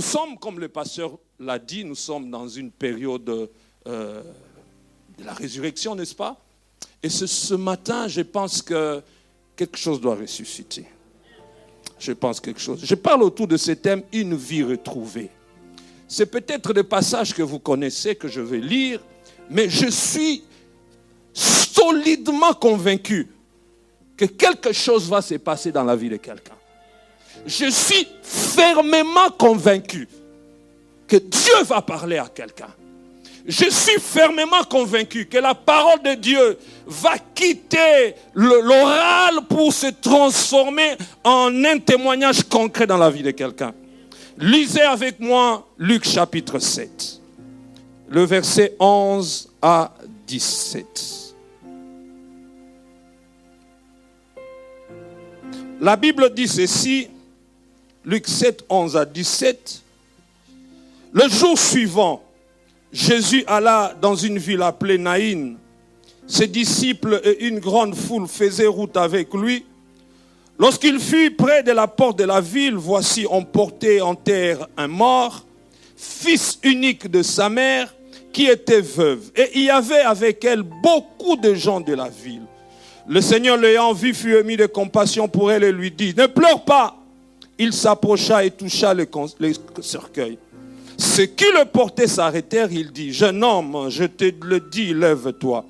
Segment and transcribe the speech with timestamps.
[0.00, 3.50] Nous sommes, comme le pasteur l'a dit, nous sommes dans une période
[3.86, 4.22] euh,
[5.18, 6.42] de la résurrection, n'est-ce pas?
[7.02, 9.02] Et ce, matin, je pense que
[9.54, 10.86] quelque chose doit ressusciter.
[11.98, 12.80] Je pense quelque chose.
[12.82, 15.28] Je parle autour de ce thème, une vie retrouvée.
[16.08, 19.02] C'est peut-être des passages que vous connaissez, que je vais lire,
[19.50, 20.44] mais je suis
[21.34, 23.28] solidement convaincu
[24.16, 26.56] que quelque chose va se passer dans la vie de quelqu'un.
[27.46, 30.08] Je suis fermement convaincu
[31.06, 32.68] que Dieu va parler à quelqu'un.
[33.46, 40.96] Je suis fermement convaincu que la parole de Dieu va quitter l'oral pour se transformer
[41.24, 43.72] en un témoignage concret dans la vie de quelqu'un.
[44.38, 47.20] Lisez avec moi Luc chapitre 7,
[48.08, 49.92] le verset 11 à
[50.26, 51.34] 17.
[55.80, 57.08] La Bible dit ceci,
[58.10, 59.82] Luc 7, 11 à 17.
[61.12, 62.20] Le jour suivant,
[62.92, 65.54] Jésus alla dans une ville appelée Naïn.
[66.26, 69.64] Ses disciples et une grande foule faisaient route avec lui.
[70.58, 73.46] Lorsqu'il fut près de la porte de la ville, voici, on
[74.02, 75.46] en terre un mort,
[75.96, 77.94] fils unique de sa mère,
[78.32, 79.30] qui était veuve.
[79.36, 82.42] Et il y avait avec elle beaucoup de gens de la ville.
[83.06, 86.64] Le Seigneur l'ayant vu fut ému de compassion pour elle et lui dit, ne pleure
[86.64, 86.99] pas.
[87.62, 89.06] Il s'approcha et toucha le,
[89.38, 90.38] le cercueil.
[90.96, 95.66] Ceux qui le portaient s'arrêtèrent, il dit, jeune homme, je te le dis, lève-toi.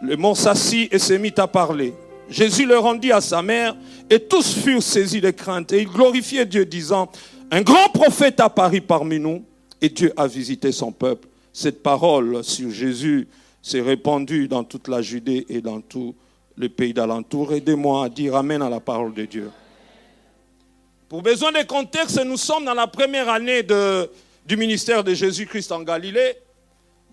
[0.00, 1.92] Le mort s'assit et se mit à parler.
[2.30, 3.74] Jésus le rendit à sa mère
[4.08, 7.10] et tous furent saisis de crainte et ils glorifiaient Dieu disant,
[7.50, 9.42] un grand prophète apparut parmi nous
[9.82, 11.26] et Dieu a visité son peuple.
[11.52, 13.26] Cette parole sur Jésus
[13.60, 16.14] s'est répandue dans toute la Judée et dans tout
[16.56, 17.54] le pays d'alentour.
[17.54, 19.50] Aidez-moi à dire Amen à la parole de Dieu.
[21.08, 25.80] Pour besoin de contexte, nous sommes dans la première année du ministère de Jésus-Christ en
[25.80, 26.36] Galilée.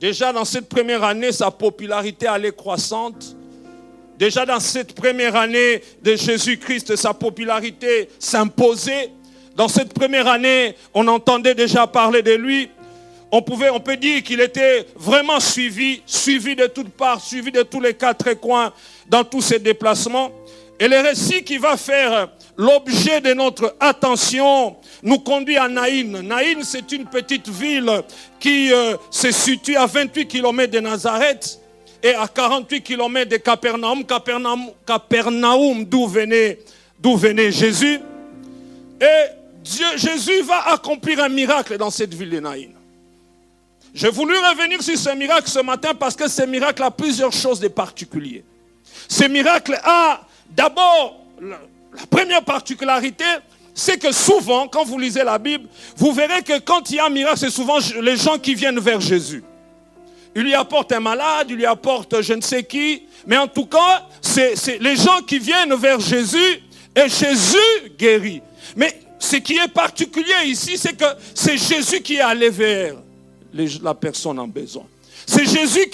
[0.01, 3.37] Déjà dans cette première année, sa popularité allait croissante.
[4.19, 9.11] Déjà dans cette première année de Jésus-Christ, sa popularité s'imposait.
[9.55, 12.69] Dans cette première année, on entendait déjà parler de lui.
[13.31, 17.63] On, pouvait, on peut dire qu'il était vraiment suivi, suivi de toutes parts, suivi de
[17.63, 18.73] tous les quatre coins
[19.07, 20.31] dans tous ses déplacements.
[20.81, 22.27] Et le récit qui va faire
[22.57, 26.21] l'objet de notre attention nous conduit à Naïn.
[26.21, 28.03] Naïn, c'est une petite ville
[28.39, 31.59] qui euh, se situe à 28 km de Nazareth
[32.01, 34.03] et à 48 km de Capernaum.
[34.85, 37.99] Capernaum, d'où venait, Jésus.
[39.01, 39.25] Et
[39.97, 42.69] Jésus va accomplir un miracle dans cette ville de Naïn.
[43.93, 47.59] J'ai voulu revenir sur ce miracle ce matin parce que ce miracle a plusieurs choses
[47.59, 48.43] de particulier.
[49.07, 51.21] Ce miracle a d'abord,
[52.09, 53.25] première particularité,
[53.73, 57.05] c'est que souvent, quand vous lisez la Bible, vous verrez que quand il y a
[57.05, 59.43] un miracle, c'est souvent les gens qui viennent vers Jésus.
[60.33, 63.65] Il lui apporte un malade, il lui apporte je ne sais qui, mais en tout
[63.65, 66.61] cas, c'est les gens qui viennent vers Jésus
[66.95, 68.41] et Jésus guérit.
[68.75, 72.95] Mais ce qui est particulier ici, c'est que c'est Jésus qui est allé vers
[73.81, 74.85] la personne en besoin.
[75.25, 75.89] C'est Jésus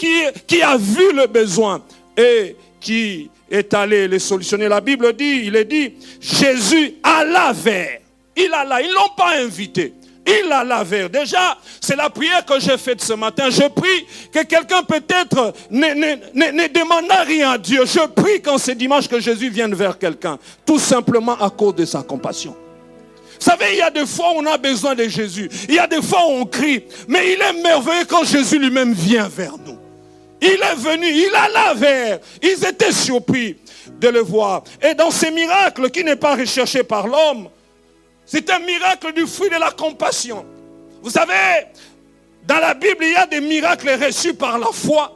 [0.47, 1.83] qui a vu le besoin
[2.18, 4.68] et qui est allé les solutionner.
[4.68, 8.00] La Bible dit, il est dit, Jésus alla vers.
[8.36, 9.94] Il alla, ils ne l'ont pas invité.
[10.25, 11.09] Il alla vers.
[11.09, 13.50] Déjà, c'est la prière que j'ai faite ce matin.
[13.50, 17.83] Je prie que quelqu'un peut-être ne, ne, ne, ne demande rien à Dieu.
[17.86, 20.38] Je prie quand c'est dimanche que Jésus vienne vers quelqu'un.
[20.65, 22.56] Tout simplement à cause de sa compassion.
[23.39, 25.50] Vous savez, il y a des fois où on a besoin de Jésus.
[25.68, 26.83] Il y a des fois où on crie.
[27.07, 29.81] Mais il est merveilleux quand Jésus lui-même vient vers nous.
[30.42, 32.20] Il est venu, il alla vers.
[32.42, 33.58] Ils étaient surpris
[34.00, 34.64] de le voir.
[34.82, 37.50] Et dans ces miracles qui n'est pas recherché par l'homme,
[38.26, 40.46] c'est un miracle du fruit de la compassion.
[41.04, 41.68] Vous savez,
[42.48, 45.16] dans la Bible, il y a des miracles reçus par la foi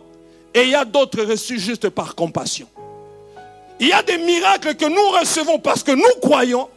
[0.53, 2.67] et il y a d'autres reçus juste par compassion.
[3.79, 6.69] Il y a des miracles que nous recevons parce que nous croyons,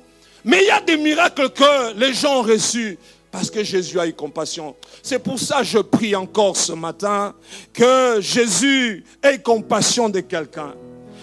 [0.45, 2.99] mais il y a des miracles que les gens ont reçus
[3.31, 4.75] parce que Jésus a eu compassion.
[5.03, 7.35] C'est pour ça que je prie encore ce matin
[7.73, 10.75] que Jésus ait compassion de quelqu'un.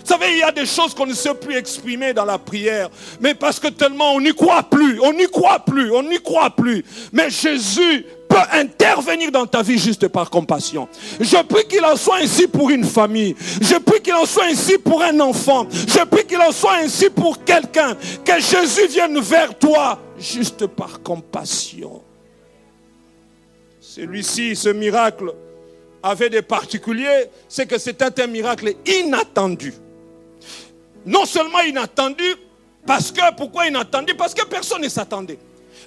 [0.05, 2.89] Vous savez, il y a des choses qu'on ne sait plus exprimer dans la prière,
[3.19, 6.51] mais parce que tellement on n'y croit plus, on n'y croit plus, on n'y croit
[6.51, 6.85] plus.
[7.11, 10.88] Mais Jésus peut intervenir dans ta vie juste par compassion.
[11.19, 13.36] Je prie qu'il en soit ainsi pour une famille.
[13.62, 15.68] Je prie qu'il en soit ainsi pour un enfant.
[15.72, 17.95] Je prie qu'il en soit ainsi pour quelqu'un.
[18.24, 22.01] Que Jésus vienne vers toi juste par compassion.
[23.80, 25.33] Celui-ci, ce miracle,
[26.04, 29.74] avait des particuliers, c'est que c'était un miracle inattendu.
[31.06, 32.36] Non seulement inattendu,
[32.86, 34.13] parce que, pourquoi inattendu?
[34.16, 35.39] Parce que personne ne s'attendait.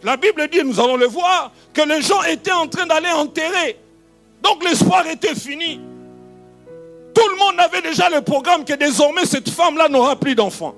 [0.02, 3.76] La Bible dit, nous allons le voir, que les gens étaient en train d'aller enterrer.
[4.42, 5.80] Donc l'espoir était fini.
[7.14, 10.74] Tout le monde avait déjà le programme que désormais cette femme-là n'aura plus d'enfants.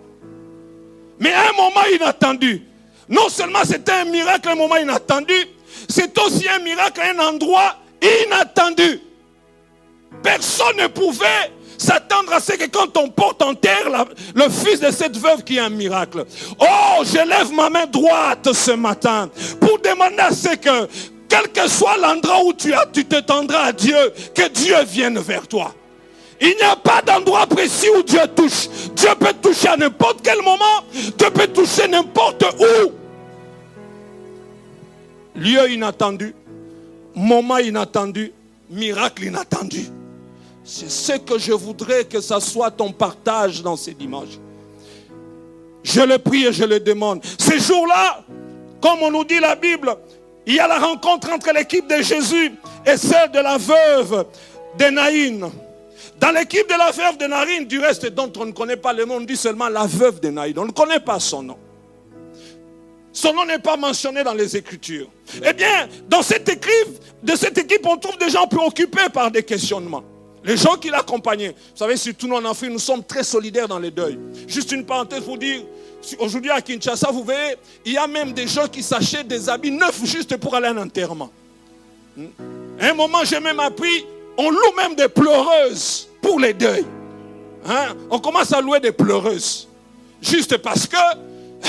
[1.19, 2.63] Mais à un moment inattendu,
[3.09, 5.35] non seulement c'était un miracle, un moment inattendu,
[5.89, 9.01] c'est aussi un miracle, un endroit inattendu.
[10.23, 11.51] Personne ne pouvait
[11.81, 15.57] s'attendre à ce que quand on porte en terre le fils de cette veuve qui
[15.57, 16.27] est un miracle.
[16.59, 20.89] Oh, je lève ma main droite ce matin pour demander à ce que,
[21.29, 23.97] quel que soit l'endroit où tu as, tu te tendras à Dieu,
[24.35, 25.75] que Dieu vienne vers toi.
[26.41, 28.69] Il n'y a pas d'endroit précis où Dieu touche.
[28.95, 30.85] Dieu peut toucher à n'importe quel moment.
[30.93, 32.93] Dieu peut toucher n'importe où.
[35.37, 36.35] Lieu inattendu,
[37.15, 38.33] moment inattendu,
[38.71, 39.87] miracle inattendu.
[40.65, 44.39] C'est ce que je voudrais que ça soit ton partage dans ces dimanches.
[45.83, 47.25] Je le prie et je le demande.
[47.39, 48.25] Ces jours-là,
[48.81, 49.97] comme on nous dit la Bible,
[50.47, 52.53] il y a la rencontre entre l'équipe de Jésus
[52.87, 54.27] et celle de la veuve
[54.79, 55.51] de Naïn.
[56.19, 59.05] Dans l'équipe de la veuve de Naïn, du reste dont on ne connaît pas le
[59.05, 60.55] nom, on dit seulement la veuve de Naïn.
[60.59, 61.57] On ne connaît pas son nom.
[63.13, 65.09] Son nom n'est pas mentionné dans les Écritures.
[65.45, 69.43] Eh bien, dans cette équipe, de cette équipe, on trouve des gens préoccupés par des
[69.43, 70.05] questionnements.
[70.43, 71.51] Les gens qui l'accompagnaient.
[71.51, 74.19] Vous savez, surtout nous en Afrique, nous sommes très solidaires dans les deuils.
[74.47, 75.63] Juste une parenthèse pour dire,
[76.19, 79.71] aujourd'hui à Kinshasa, vous voyez, il y a même des gens qui s'achètent des habits
[79.71, 81.31] neufs juste pour aller à un enterrement.
[82.17, 82.27] Hmm?
[82.81, 84.07] Un moment, j'ai même appris,
[84.39, 86.87] on loue même des pleureuses pour les deuils.
[87.67, 87.95] Hein?
[88.11, 89.69] On commence à louer des pleureuses.
[90.23, 90.97] Juste parce que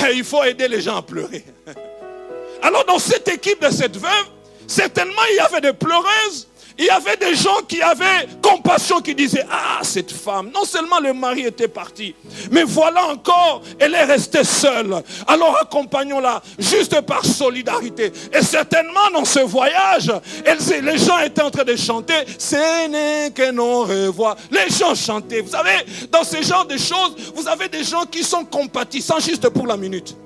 [0.06, 1.44] eh, il faut aider les gens à pleurer.
[2.62, 4.26] Alors dans cette équipe de cette veuve,
[4.66, 6.48] certainement il y avait des pleureuses,
[6.82, 10.98] il y avait des gens qui avaient compassion, qui disaient, ah, cette femme, non seulement
[10.98, 12.12] le mari était parti,
[12.50, 14.92] mais voilà encore, elle est restée seule.
[15.28, 18.12] Alors accompagnons-la juste par solidarité.
[18.32, 20.10] Et certainement dans ce voyage,
[20.44, 24.36] les gens étaient en train de chanter, ce n'est que non revoit.
[24.50, 25.40] Les gens chantaient.
[25.40, 25.76] Vous savez,
[26.10, 29.76] dans ce genre de choses, vous avez des gens qui sont compatissants juste pour la
[29.76, 30.16] minute.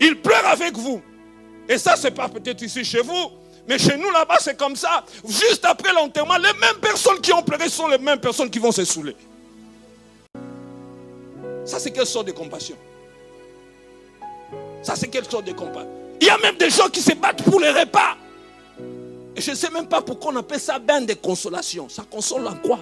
[0.00, 1.00] Ils pleurent avec vous.
[1.68, 3.30] Et ça, c'est pas peut-être ici chez vous,
[3.68, 5.04] mais chez nous là-bas, c'est comme ça.
[5.26, 8.72] Juste après l'enterrement, les mêmes personnes qui ont pleuré sont les mêmes personnes qui vont
[8.72, 9.14] se saouler.
[11.66, 12.76] Ça, c'est quelle sorte de compassion?
[14.82, 17.42] Ça, c'est quelle sorte de compassion Il y a même des gens qui se battent
[17.42, 18.16] pour les repas.
[19.36, 21.90] Et je ne sais même pas pourquoi on appelle ça bain de consolation.
[21.90, 22.78] Ça console en quoi?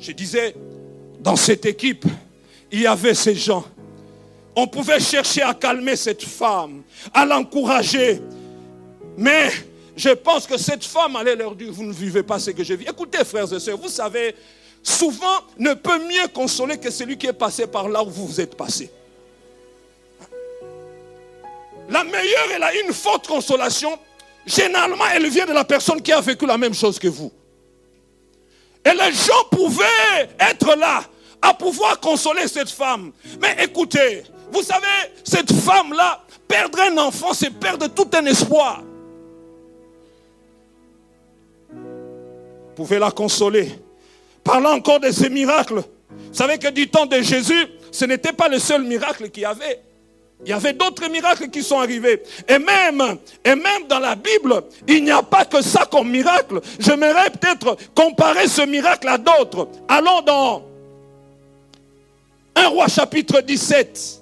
[0.00, 0.56] Je disais,
[1.20, 2.06] dans cette équipe,
[2.72, 3.64] il y avait ces gens
[4.54, 6.82] on pouvait chercher à calmer cette femme,
[7.12, 8.20] à l'encourager.
[9.16, 9.50] Mais
[9.96, 12.74] je pense que cette femme allait leur dire, vous ne vivez pas ce que je
[12.74, 12.86] vis.
[12.88, 14.34] Écoutez, frères et sœurs, vous savez,
[14.82, 18.40] souvent ne peut mieux consoler que celui qui est passé par là où vous vous
[18.40, 18.90] êtes passé.
[21.88, 23.98] La meilleure et la une forte consolation,
[24.46, 27.32] généralement, elle vient de la personne qui a vécu la même chose que vous.
[28.84, 31.04] Et les gens pouvaient être là
[31.40, 33.12] à pouvoir consoler cette femme.
[33.40, 34.86] Mais écoutez, vous savez,
[35.24, 38.82] cette femme-là, perdre un enfant, c'est perdre tout un espoir.
[41.70, 43.70] Vous pouvez la consoler.
[44.44, 45.82] Parlant encore de ces miracles.
[46.10, 49.46] Vous savez que du temps de Jésus, ce n'était pas le seul miracle qu'il y
[49.46, 49.82] avait.
[50.44, 52.22] Il y avait d'autres miracles qui sont arrivés.
[52.48, 56.60] Et même, et même dans la Bible, il n'y a pas que ça comme miracle.
[56.80, 59.68] J'aimerais peut-être comparer ce miracle à d'autres.
[59.88, 60.62] Allons dans
[62.56, 64.21] 1 roi chapitre 17.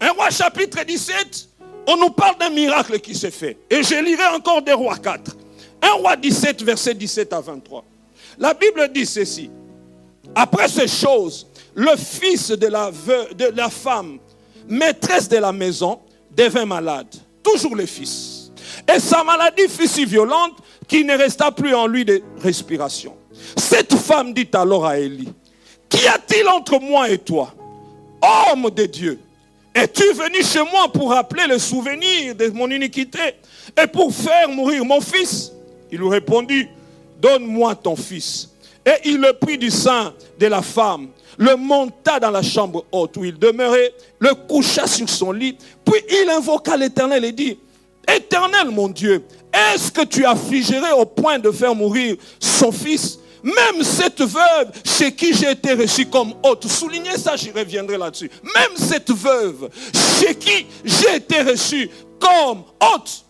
[0.00, 1.48] Un roi chapitre 17,
[1.88, 3.58] on nous parle d'un miracle qui s'est fait.
[3.68, 5.36] Et je lirai encore des rois 4.
[5.82, 7.84] Un roi 17, verset 17 à 23.
[8.38, 9.50] La Bible dit ceci.
[10.34, 14.18] Après ces choses, le fils de la, de la femme,
[14.68, 17.14] maîtresse de la maison, devint malade.
[17.42, 18.52] Toujours les fils.
[18.92, 23.16] Et sa maladie fut si violente qu'il ne resta plus en lui de respiration.
[23.56, 25.32] Cette femme dit alors à Élie,
[25.88, 27.52] Qu'y a-t-il entre moi et toi,
[28.22, 29.18] homme de Dieu?
[29.74, 33.36] Es-tu venu chez moi pour rappeler le souvenir de mon iniquité
[33.80, 35.52] et pour faire mourir mon fils?
[35.92, 36.66] Il lui répondit,
[37.20, 38.48] Donne-moi ton fils.
[38.84, 43.16] Et il le prit du sein de la femme, le monta dans la chambre haute
[43.18, 47.58] où il demeurait, le coucha sur son lit, puis il invoqua l'Éternel et dit,
[48.08, 49.22] Éternel mon Dieu,
[49.52, 53.19] est-ce que tu affligerais au point de faire mourir son fils?
[53.42, 58.30] Même cette veuve chez qui j'ai été reçu comme hôte, soulignez ça, j'y reviendrai là-dessus.
[58.42, 59.68] Même cette veuve
[60.18, 63.24] chez qui j'ai été reçu comme hôte.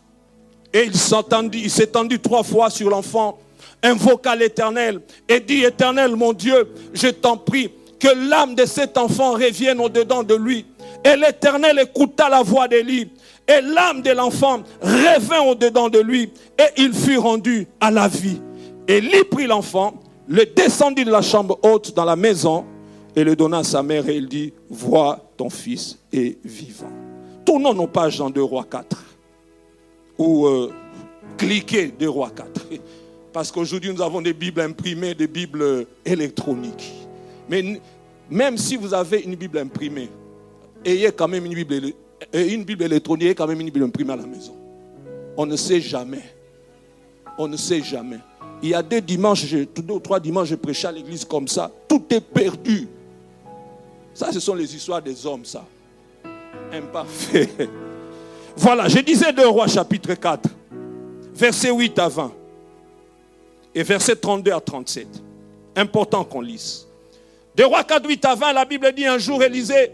[0.72, 3.38] Et il s'entendit, il s'étendit trois fois sur l'enfant,
[3.82, 9.32] invoqua l'Éternel et dit, Éternel mon Dieu, je t'en prie, que l'âme de cet enfant
[9.32, 10.64] revienne au-dedans de lui.
[11.04, 13.10] Et l'Éternel écouta la voix d'Élie.
[13.46, 16.32] Et l'âme de l'enfant revint au-dedans de lui.
[16.58, 18.40] Et il fut rendu à la vie.
[18.88, 20.00] Élie prit l'enfant,
[20.30, 22.64] le descendit de la chambre haute dans la maison
[23.16, 26.92] et le donna à sa mère et il dit, vois ton fils est vivant.
[27.44, 28.96] Tournons nos pages dans 2 rois 4
[30.18, 30.72] ou euh,
[31.37, 32.49] cliquez 2 rois 4.
[33.32, 36.92] Parce qu'aujourd'hui nous avons des Bibles imprimées, des Bibles électroniques.
[37.49, 37.80] Mais
[38.30, 40.10] même si vous avez une Bible imprimée,
[40.84, 41.92] ayez quand même une Bible,
[42.32, 44.54] une Bible électronique, ayez quand même une Bible imprimée à la maison.
[45.37, 46.22] On ne sait jamais.
[47.37, 48.20] On ne sait jamais.
[48.62, 51.70] Il y a deux dimanches, deux ou trois dimanches, je prêchais à l'église comme ça.
[51.88, 52.88] Tout est perdu.
[54.12, 55.64] Ça, ce sont les histoires des hommes, ça.
[56.72, 57.48] Imparfait.
[58.56, 60.48] Voilà, je disais de Rois chapitre 4,
[61.34, 62.32] verset 8 à 20
[63.74, 65.06] et verset 32 à 37.
[65.76, 66.86] Important qu'on lise.
[67.54, 69.92] De Rois 4, 8 à 20, la Bible dit un jour, Élisée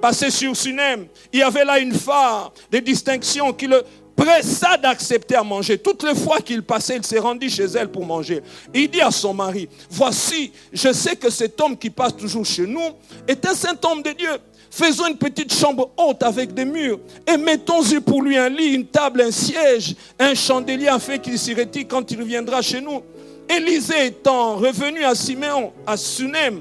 [0.00, 1.06] passait sur Sunem.
[1.32, 3.82] Il y avait là une phare de distinction qui le
[4.18, 5.78] pressa d'accepter à manger.
[5.78, 8.42] Toutes les fois qu'il passait, il s'est rendu chez elle pour manger.
[8.74, 12.66] il dit à son mari, voici, je sais que cet homme qui passe toujours chez
[12.66, 12.90] nous
[13.28, 14.36] est un saint homme de Dieu.
[14.70, 18.86] Faisons une petite chambre haute avec des murs et mettons-y pour lui un lit, une
[18.86, 23.00] table, un siège, un chandelier afin qu'il s'y retire quand il viendra chez nous.
[23.48, 26.60] Élisée étant revenu à Siméon, à Sunem,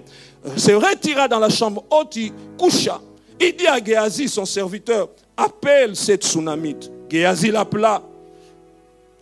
[0.56, 3.02] se retira dans la chambre haute, il coucha.
[3.42, 6.90] Il dit à Géasi, son serviteur, appelle cette tsunamite.
[7.10, 8.02] Géasi l'appela.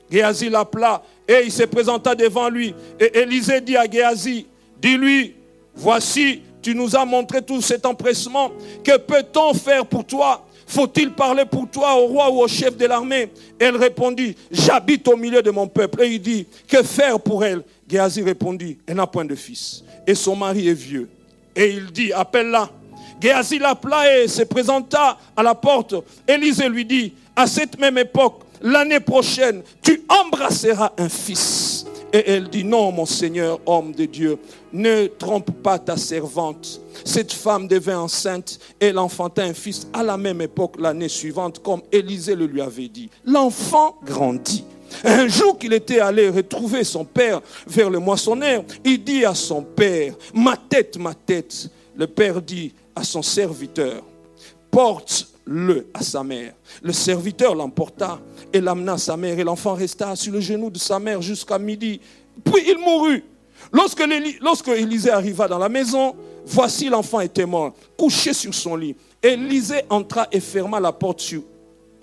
[0.10, 2.74] Géasi l'appela et il se présenta devant lui.
[3.00, 4.46] Et Élisée dit à Géasi,
[4.82, 5.36] dis-lui,
[5.76, 8.52] voici, tu nous as montré tout cet empressement.
[8.84, 10.46] Que peut-on faire pour toi?
[10.68, 13.30] Faut-il parler pour toi au roi ou au chef de l'armée?
[13.60, 16.04] Elle répondit, j'habite au milieu de mon peuple.
[16.04, 17.62] Et il dit, que faire pour elle?
[17.88, 19.84] Géasi répondit, elle n'a point de fils.
[20.08, 21.08] Et son mari est vieux.
[21.56, 22.70] Et il dit, appelle-la.
[23.22, 25.96] Géasi l'appela et se présenta à la porte.
[26.28, 31.86] Élisée lui dit, à cette même époque, l'année prochaine, tu embrasseras un fils.
[32.14, 34.38] Et elle dit, non, mon Seigneur, homme de Dieu,
[34.72, 36.80] ne trompe pas ta servante.
[37.04, 41.62] Cette femme devint enceinte et elle enfanta un fils à la même époque, l'année suivante,
[41.62, 43.10] comme Élisée le lui avait dit.
[43.26, 44.64] L'enfant grandit.
[45.04, 49.62] Un jour qu'il était allé retrouver son père vers le moissonneur, il dit à son
[49.62, 51.70] père, ma tête, ma tête.
[51.98, 54.04] Le père dit à son serviteur,
[54.72, 56.54] porte le à sa mère.
[56.82, 58.20] Le serviteur l'emporta
[58.52, 61.60] et l'amena à sa mère et l'enfant resta sur le genou de sa mère jusqu'à
[61.60, 62.00] midi.
[62.44, 63.24] Puis il mourut.
[63.72, 68.96] Lorsque, Élisée arriva dans la maison, voici l'enfant était mort, couché sur son lit.
[69.22, 71.42] Élisée entra et ferma la porte sur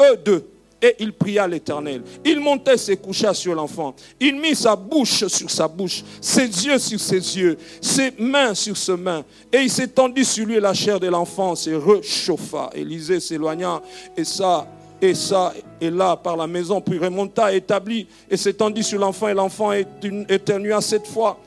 [0.00, 0.51] eux deux
[0.82, 2.02] et il pria l'Éternel.
[2.24, 3.94] Il montait, se coucha sur l'enfant.
[4.18, 8.76] Il mit sa bouche sur sa bouche, ses yeux sur ses yeux, ses mains sur
[8.76, 9.24] ses mains.
[9.52, 12.70] Et il s'étendit sur lui la chair de l'enfant se réchauffa.
[12.74, 13.80] Élisée s'éloigna
[14.16, 14.66] et ça,
[15.00, 19.34] et ça, et là, par la maison, puis remonta, établit, et s'étendit sur l'enfant, et
[19.34, 21.38] l'enfant éternua cette fois.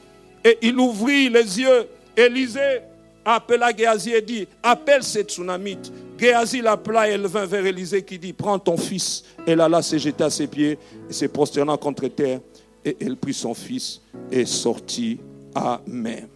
[0.43, 1.87] Et il ouvrit les yeux.
[2.17, 2.81] Élisée
[3.25, 5.91] appela Géasi et dit, appelle cette tsunamite.
[6.17, 9.24] Géasi l'appela et elle vint vers Élisée qui dit, prends ton fils.
[9.46, 10.77] Elle alla se jeter à ses pieds
[11.10, 12.39] et se prosterna contre terre.
[12.86, 14.00] Et elle prit son fils
[14.32, 15.20] et sortit.
[15.55, 16.27] Amen.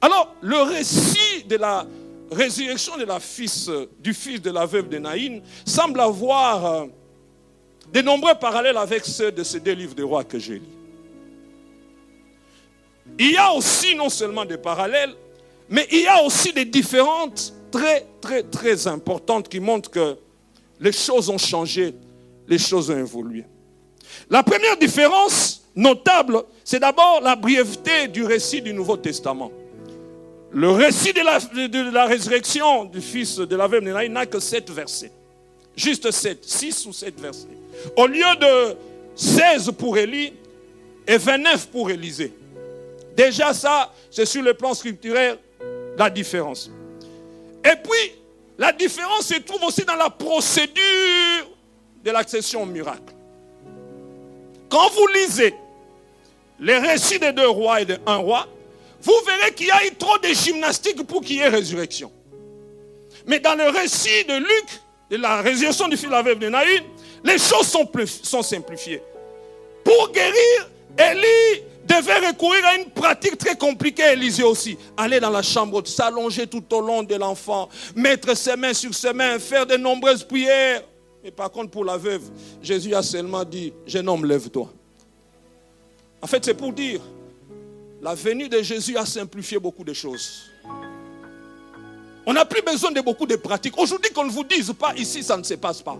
[0.00, 1.86] Alors, le récit de la
[2.30, 3.18] résurrection de la
[4.00, 6.86] du fils de la veuve de Naïn semble avoir euh,
[7.92, 10.62] de nombreux parallèles avec ceux de ces deux livres de rois que j'ai lus.
[13.18, 15.14] Il y a aussi non seulement des parallèles,
[15.68, 20.16] mais il y a aussi des différentes très, très, très importantes qui montrent que
[20.80, 21.94] les choses ont changé,
[22.46, 23.44] les choses ont évolué.
[24.30, 29.50] La première différence notable, c'est d'abord la brièveté du récit du Nouveau Testament.
[30.52, 35.10] Le récit de la, résurrection du fils de la veuve n'a que sept versets.
[35.76, 37.48] Juste 7, 6 ou 7 versets.
[37.96, 38.76] Au lieu de
[39.16, 40.32] 16 pour Élie
[41.08, 42.32] et 29 pour Élisée.
[43.16, 45.36] Déjà ça, c'est sur le plan scripturaire
[45.96, 46.70] la différence.
[47.64, 48.12] Et puis,
[48.58, 51.50] la différence se trouve aussi dans la procédure
[52.04, 53.14] de l'accession au miracle.
[54.68, 55.54] Quand vous lisez
[56.60, 58.46] les récits des deux rois et d'un roi,
[59.02, 62.10] vous verrez qu'il y a eu trop de gymnastique pour qu'il y ait résurrection.
[63.26, 64.66] Mais dans le récit de Luc,
[65.10, 66.82] de la résurrection du fils de la veuve de Naïn,
[67.24, 67.68] les choses
[68.22, 69.02] sont, simplifiées.
[69.82, 74.76] Pour guérir, Élie devait recourir à une pratique très compliquée, Élisée aussi.
[74.96, 79.12] Aller dans la chambre, s'allonger tout au long de l'enfant, mettre ses mains sur ses
[79.12, 80.82] mains, faire de nombreuses prières.
[81.22, 82.22] Mais par contre, pour la veuve,
[82.62, 84.70] Jésus a seulement dit, jeune homme, lève-toi.
[86.20, 87.00] En fait, c'est pour dire,
[88.02, 90.50] la venue de Jésus a simplifié beaucoup de choses.
[92.26, 93.78] On n'a plus besoin de beaucoup de pratiques.
[93.78, 95.98] Aujourd'hui, qu'on ne vous dise pas, ici, ça ne se passe pas.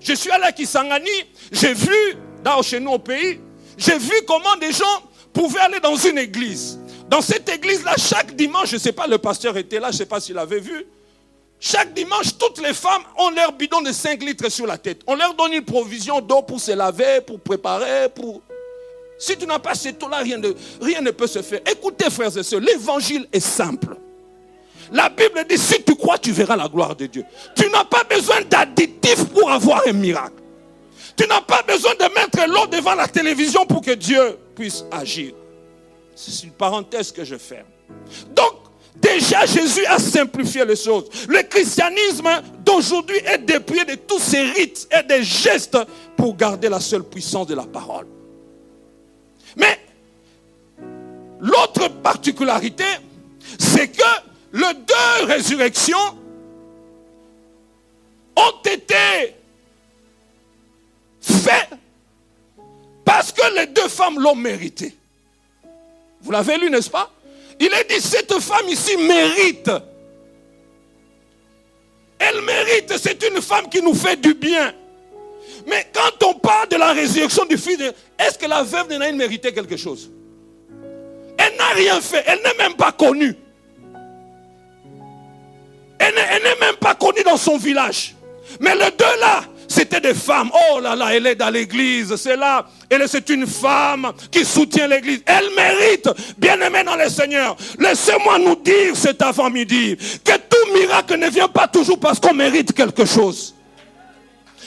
[0.00, 1.08] Je suis allé à Kisangani,
[1.50, 3.40] j'ai vu, dans, chez nous au pays,
[3.76, 5.02] j'ai vu comment des gens
[5.32, 6.78] pouvaient aller dans une église.
[7.08, 9.98] Dans cette église-là, chaque dimanche, je ne sais pas, le pasteur était là, je ne
[9.98, 10.86] sais pas s'il avait vu.
[11.60, 15.00] Chaque dimanche, toutes les femmes ont leur bidon de 5 litres sur la tête.
[15.06, 18.08] On leur donne une provision d'eau pour se laver, pour préparer.
[19.18, 20.40] Si tu n'as pas cette eau-là, rien,
[20.80, 21.60] rien ne peut se faire.
[21.70, 23.96] Écoutez, frères et sœurs, l'évangile est simple.
[24.92, 27.24] La Bible dit, si tu crois, tu verras la gloire de Dieu.
[27.56, 30.43] Tu n'as pas besoin d'additifs pour avoir un miracle.
[31.16, 35.34] Tu n'as pas besoin de mettre l'eau devant la télévision pour que Dieu puisse agir.
[36.14, 37.66] C'est une parenthèse que je ferme.
[38.34, 38.54] Donc,
[38.96, 41.08] déjà Jésus a simplifié les choses.
[41.28, 42.28] Le christianisme
[42.64, 45.78] d'aujourd'hui est dépouillé de tous ces rites et des gestes
[46.16, 48.06] pour garder la seule puissance de la parole.
[49.56, 49.78] Mais
[51.40, 52.84] l'autre particularité,
[53.58, 54.02] c'est que
[54.52, 56.18] les deux résurrections
[58.36, 59.34] ont été
[61.24, 61.68] fait
[63.04, 64.94] parce que les deux femmes l'ont mérité.
[66.20, 67.10] Vous l'avez lu, n'est-ce pas?
[67.60, 69.70] Il est dit, cette femme ici mérite.
[72.18, 74.72] Elle mérite, c'est une femme qui nous fait du bien.
[75.66, 77.78] Mais quand on parle de la résurrection du Fils,
[78.18, 80.10] est-ce que la veuve de Naïn méritait quelque chose?
[81.36, 83.36] Elle n'a rien fait, elle n'est même pas connue.
[85.98, 88.14] Elle n'est même pas connue dans son village.
[88.60, 90.50] Mais les deux là, c'était des femmes.
[90.70, 92.14] Oh là là, elle est dans l'église.
[92.16, 92.66] C'est là.
[92.88, 95.22] Elle c'est une femme qui soutient l'église.
[95.26, 96.08] Elle mérite,
[96.38, 97.56] bien aimée dans le Seigneur.
[97.78, 102.72] Laissez-moi nous dire cet avant-midi que tout miracle ne vient pas toujours parce qu'on mérite
[102.72, 103.54] quelque chose.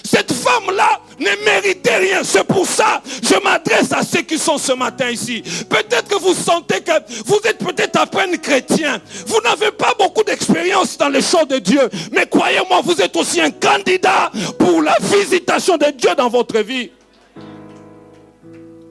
[0.08, 2.24] Cette femme-là ne méritait rien.
[2.24, 5.44] C'est pour ça que je m'adresse à ceux qui sont ce matin ici.
[5.70, 6.92] Peut-être que vous sentez que
[7.26, 9.02] vous êtes peut-être à peine chrétien.
[9.26, 11.90] Vous n'avez pas beaucoup d'expérience dans les choses de Dieu.
[12.14, 16.92] Mais croyez-moi, vous êtes aussi un candidat pour la visitation de Dieu dans votre vie.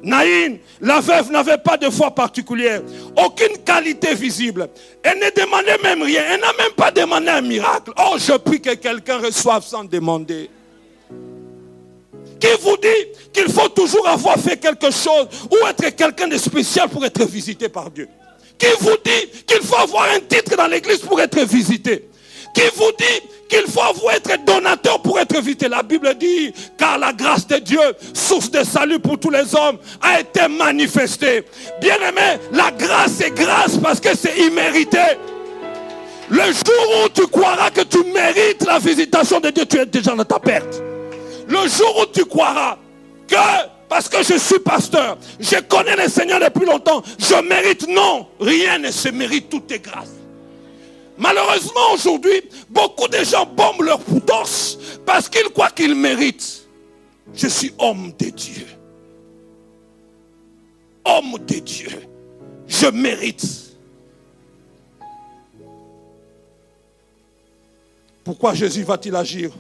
[0.03, 2.81] Naïn, la veuve n'avait pas de foi particulière,
[3.17, 4.69] aucune qualité visible.
[5.03, 7.91] Elle ne demandait même rien, elle n'a même pas demandé un miracle.
[7.99, 10.49] Oh, je prie que quelqu'un reçoive sans demander.
[12.47, 16.89] Qui vous dit qu'il faut toujours avoir fait quelque chose ou être quelqu'un de spécial
[16.89, 18.09] pour être visité par Dieu
[18.57, 22.09] Qui vous dit qu'il faut avoir un titre dans l'église pour être visité?
[22.55, 25.67] Qui vous dit qu'il faut avoir être donateur pour être visité?
[25.69, 27.81] La Bible dit, car la grâce de Dieu,
[28.15, 31.43] source de salut pour tous les hommes, a été manifestée.
[31.81, 35.03] Bien aimé, la grâce est grâce parce que c'est immérité.
[36.31, 40.15] Le jour où tu croiras que tu mérites la visitation de Dieu, tu es déjà
[40.15, 40.86] dans ta perte.
[41.47, 42.79] Le jour où tu croiras
[43.29, 43.37] que,
[43.89, 48.79] parce que je suis pasteur, je connais le Seigneur depuis longtemps, je mérite, non, rien
[48.79, 50.11] ne se mérite, tout est grâce.
[51.19, 56.67] Malheureusement, aujourd'hui, beaucoup de gens bombent leur torse parce qu'ils croient qu'ils méritent.
[57.35, 58.67] Je suis homme de Dieu.
[61.05, 62.03] Homme de Dieu.
[62.67, 63.45] Je mérite.
[68.25, 69.53] Pourquoi Jésus va-t-il agir?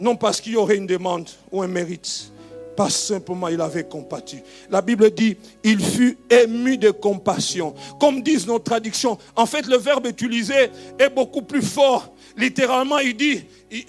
[0.00, 2.30] Non parce qu'il y aurait une demande ou un mérite.
[2.76, 4.38] Pas simplement il avait compatu.
[4.68, 7.74] La Bible dit, il fut ému de compassion.
[8.00, 9.16] Comme disent nos traductions.
[9.36, 12.12] En fait, le verbe utilisé est beaucoup plus fort.
[12.36, 13.44] Littéralement, il dit,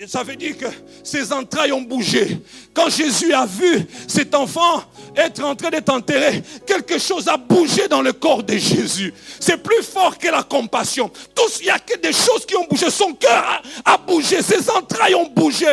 [0.07, 0.67] ça veut dire que
[1.03, 2.39] ses entrailles ont bougé.
[2.75, 4.83] Quand Jésus a vu cet enfant
[5.15, 9.11] être en train d'être enterré, quelque chose a bougé dans le corps de Jésus.
[9.39, 11.09] C'est plus fort que la compassion.
[11.33, 12.91] Tous, il y a que des choses qui ont bougé.
[12.91, 15.65] Son cœur a bougé, ses entrailles ont bougé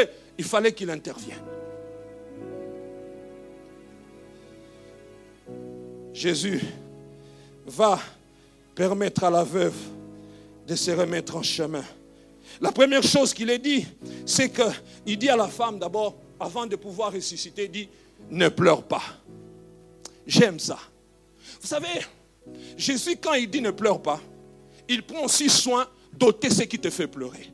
[0.43, 1.39] il fallait qu'il intervienne.
[6.13, 6.61] Jésus
[7.65, 8.01] va
[8.75, 9.77] permettre à la veuve
[10.67, 11.85] de se remettre en chemin.
[12.61, 13.87] La première chose qu'il est dit,
[14.27, 17.89] c'est qu'il dit à la femme d'abord, avant de pouvoir ressusciter, dit,
[18.29, 19.03] ne pleure pas.
[20.27, 20.79] J'aime ça.
[21.61, 22.05] Vous savez,
[22.77, 24.21] Jésus, quand il dit ne pleure pas,
[24.89, 27.47] il prend aussi soin d'ôter ce qui te fait pleurer.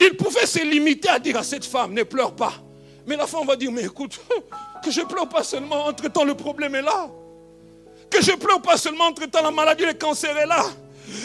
[0.00, 2.54] Il pouvait se limiter à dire à cette femme, ne pleure pas.
[3.06, 4.20] Mais la femme va dire, mais écoute,
[4.84, 7.08] que je pleure pas seulement, entre-temps le problème est là.
[8.10, 10.64] Que je pleure pas seulement, entre-temps la maladie, le cancer est là.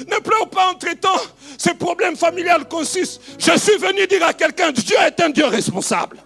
[0.08, 1.22] Ne pleure pas entre-temps,
[1.58, 3.22] ces problèmes familiales consistent.
[3.38, 6.18] Je suis venu dire à quelqu'un, Dieu est un Dieu responsable.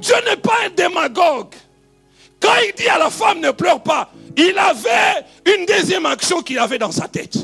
[0.00, 1.54] Dieu n'est pas un démagogue.
[2.40, 6.58] Quand il dit à la femme ne pleure pas, il avait une deuxième action qu'il
[6.58, 7.36] avait dans sa tête.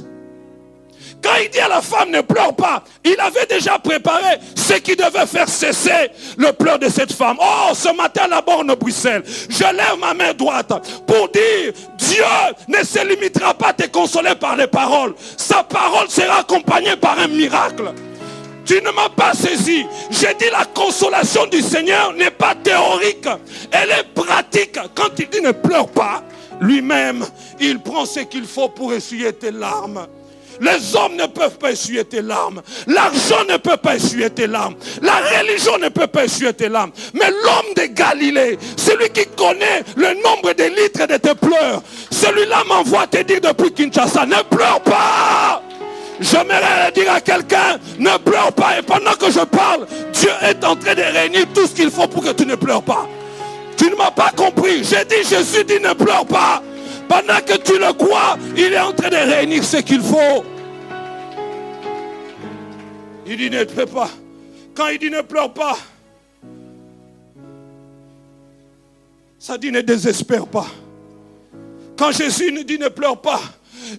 [1.22, 4.96] Quand il dit à la femme ne pleure pas, il avait déjà préparé ce qui
[4.96, 7.36] devait faire cesser le pleur de cette femme.
[7.40, 10.72] Oh, ce matin là-bas en Bruxelles, je lève ma main droite
[11.06, 12.24] pour dire, Dieu
[12.66, 15.14] ne se limitera pas à te consoler par les paroles.
[15.36, 17.92] Sa parole sera accompagnée par un miracle.
[18.64, 19.84] Tu ne m'as pas saisi.
[20.10, 23.28] J'ai dit la consolation du Seigneur n'est pas théorique,
[23.70, 24.78] elle est pratique.
[24.94, 26.22] Quand il dit ne pleure pas,
[26.60, 27.24] lui-même,
[27.60, 30.06] il prend ce qu'il faut pour essuyer tes larmes.
[30.62, 32.62] Les hommes ne peuvent pas essuyer tes larmes.
[32.86, 34.76] L'argent ne peut pas essuyer tes larmes.
[35.02, 36.92] La religion ne peut pas essuyer tes larmes.
[37.14, 42.62] Mais l'homme de Galilée, celui qui connaît le nombre de litres de tes pleurs, celui-là
[42.68, 45.62] m'envoie te dire depuis Kinshasa, ne pleure pas.
[46.20, 48.78] J'aimerais dire à quelqu'un, ne pleure pas.
[48.78, 52.06] Et pendant que je parle, Dieu est en train de réunir tout ce qu'il faut
[52.06, 53.08] pour que tu ne pleures pas.
[53.76, 54.84] Tu ne m'as pas compris.
[54.84, 56.62] J'ai dit, Jésus dit, ne pleure pas.
[57.08, 60.44] Pendant que tu le crois, il est en train de réunir ce qu'il faut.
[63.26, 64.10] Il dit ne pleure pas.
[64.74, 65.76] Quand il dit ne pleure pas,
[69.38, 70.66] ça dit ne désespère pas.
[71.96, 73.40] Quand Jésus nous dit ne pleure pas,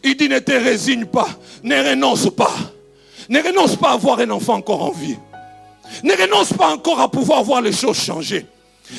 [0.03, 1.29] il dit ne te résigne pas,
[1.63, 2.53] ne renonce pas.
[3.29, 5.17] Ne renonce pas à avoir un enfant encore en vie.
[6.03, 8.45] Ne renonce pas encore à pouvoir voir les choses changer.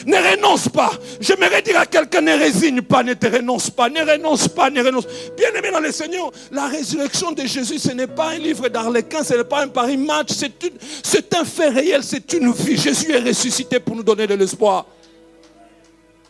[0.06, 0.92] Ne renonce pas.
[1.20, 4.82] J'aimerais dire à quelqu'un, ne résigne pas, ne te renonce pas, ne renonce pas, ne
[4.82, 5.06] renonce.
[5.36, 9.22] Bien aimé dans le Seigneur, la résurrection de Jésus, ce n'est pas un livre d'Arlequin,
[9.22, 10.30] ce n'est pas un pari match,
[11.02, 12.76] c'est un fait réel, c'est une vie.
[12.76, 14.86] Jésus est ressuscité pour nous donner de l'espoir.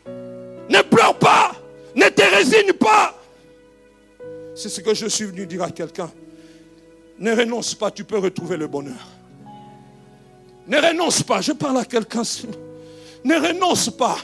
[0.07, 1.53] Ne pleure pas,
[1.95, 3.19] ne te résigne pas.
[4.55, 6.11] C'est ce que je suis venu dire à quelqu'un.
[7.19, 9.09] Ne renonce pas, tu peux retrouver le bonheur.
[10.67, 12.23] Ne renonce pas, je parle à quelqu'un.
[13.25, 14.19] Ne renonce pas.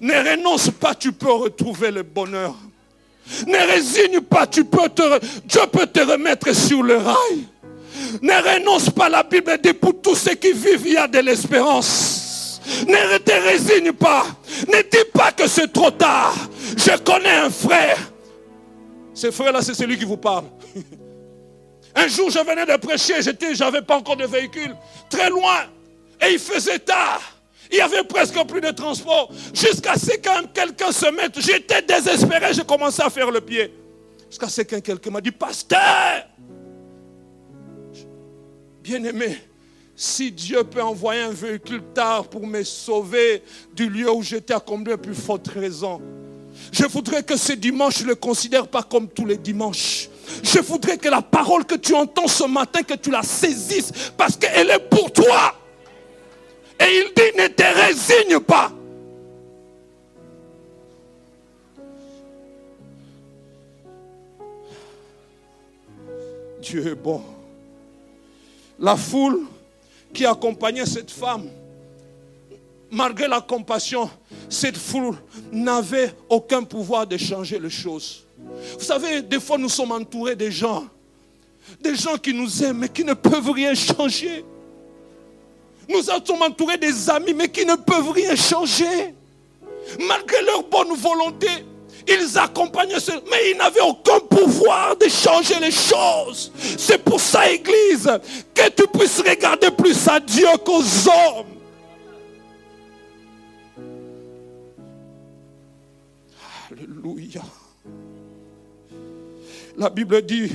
[0.00, 2.54] Ne renonce pas, tu peux retrouver le bonheur.
[3.46, 5.02] Ne résigne pas, tu peux te,
[5.44, 7.46] Dieu peut te remettre sur le rail.
[8.22, 11.18] Ne renonce pas, la Bible dit pour tous ceux qui vivent, il y a de
[11.20, 12.60] l'espérance.
[12.86, 14.26] Ne te résigne pas.
[14.68, 16.34] Ne dis pas que c'est trop tard.
[16.76, 17.98] Je connais un frère.
[19.14, 20.44] Ce frère-là, c'est celui qui vous parle.
[21.94, 24.76] Un jour, je venais de prêcher, j'étais, j'avais pas encore de véhicule,
[25.08, 25.64] très loin,
[26.24, 27.20] et il faisait tard.
[27.70, 29.30] Il y avait presque plus de transport.
[29.54, 33.72] Jusqu'à ce qu'un quelqu'un se mette, j'étais désespéré, j'ai commencé à faire le pied.
[34.28, 36.26] Jusqu'à ce qu'un quelqu'un m'a dit, pasteur,
[38.82, 39.38] bien aimé,
[39.94, 43.42] si Dieu peut envoyer un véhicule tard pour me sauver
[43.74, 46.00] du lieu où j'étais à combien plus forte raison.
[46.72, 50.08] Je voudrais que ce dimanche, je ne le considère pas comme tous les dimanches.
[50.42, 54.36] Je voudrais que la parole que tu entends ce matin, que tu la saisisses parce
[54.36, 55.54] qu'elle est pour toi.
[56.80, 58.72] Et il dit, ne te résigne pas.
[66.62, 67.22] Dieu est bon.
[68.78, 69.40] La foule
[70.12, 71.48] qui accompagnait cette femme,
[72.90, 74.10] malgré la compassion,
[74.48, 75.16] cette foule
[75.52, 78.24] n'avait aucun pouvoir de changer les choses.
[78.78, 80.86] Vous savez, des fois nous sommes entourés de gens,
[81.80, 84.44] des gens qui nous aiment mais qui ne peuvent rien changer.
[85.90, 89.14] Nous sommes entourés des amis, mais qui ne peuvent rien changer.
[90.06, 91.48] Malgré leur bonne volonté,
[92.06, 93.12] ils accompagnaient ce...
[93.30, 96.52] Mais ils n'avaient aucun pouvoir de changer les choses.
[96.78, 98.08] C'est pour ça, Église,
[98.54, 101.46] que tu puisses regarder plus à Dieu qu'aux hommes.
[106.70, 107.42] Alléluia.
[109.76, 110.52] La Bible dit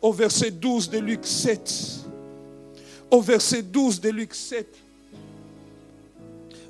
[0.00, 2.03] au verset 12 de Luc 7,
[3.10, 4.66] au verset 12 de Luc 7,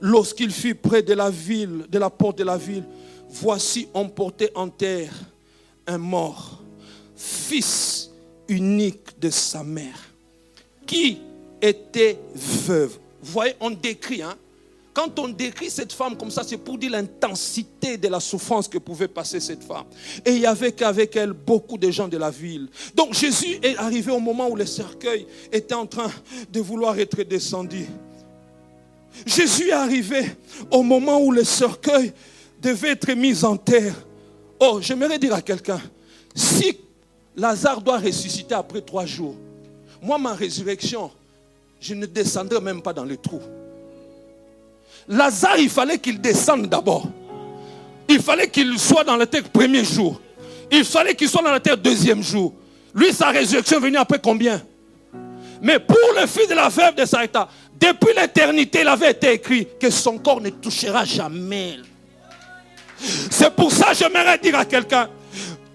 [0.01, 2.85] lorsqu'il fut près de la ville, de la porte de la ville,
[3.31, 5.13] voici emporté en terre
[5.87, 6.63] un mort,
[7.17, 8.11] fils
[8.49, 10.13] unique de sa mère,
[10.87, 11.19] qui
[11.61, 12.99] était veuve.
[13.23, 14.37] Vous voyez, on décrit, hein,
[14.95, 18.79] Quand on décrit cette femme comme ça, c'est pour dire l'intensité de la souffrance que
[18.79, 19.87] pouvait passer cette femme.
[20.25, 22.69] Et il y avait qu'avec elle beaucoup de gens de la ville.
[22.95, 26.11] Donc Jésus est arrivé au moment où le cercueil était en train
[26.53, 27.87] de vouloir être descendu.
[29.27, 30.27] Jésus est arrivé
[30.71, 32.13] au moment où le cercueil
[32.63, 33.95] devait être mis en terre.
[34.61, 35.81] Oh, j'aimerais dire à quelqu'un,
[36.37, 36.79] si
[37.37, 39.35] Lazare doit ressusciter après trois jours,
[40.01, 41.11] moi, ma résurrection,
[41.81, 43.41] je ne descendrai même pas dans le trou.
[45.09, 47.07] Lazare, il fallait qu'il descende d'abord.
[48.09, 50.21] Il fallait qu'il soit dans la terre premier jour.
[50.71, 52.55] Il fallait qu'il soit dans la terre deuxième jour.
[52.95, 54.63] Lui, sa résurrection est venue après combien?
[55.63, 57.49] Mais pour le fils de la veuve de Saïta,
[57.81, 61.77] depuis l'éternité, il avait été écrit que son corps ne touchera jamais.
[63.31, 65.09] C'est pour ça que j'aimerais dire à quelqu'un,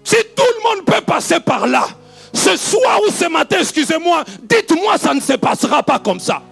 [0.02, 1.86] si tout le monde peut passer par là,
[2.32, 6.42] ce soir ou ce matin, excusez-moi, dites-moi, ça ne se passera pas comme ça.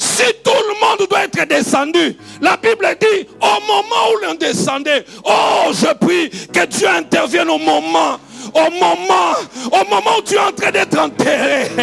[0.00, 5.04] Si tout le monde doit être descendu, la Bible dit, au moment où l'on descendait,
[5.24, 8.18] oh, je prie que Dieu intervienne au moment
[8.54, 9.34] au moment,
[9.66, 11.68] au moment où tu es en train d'être enterré.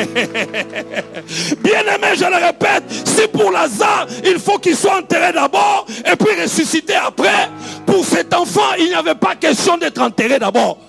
[1.60, 6.16] Bien aimé, je le répète, si pour Lazare, il faut qu'il soit enterré d'abord et
[6.16, 7.50] puis ressuscité après,
[7.86, 10.80] pour cet enfant, il n'y avait pas question d'être enterré d'abord.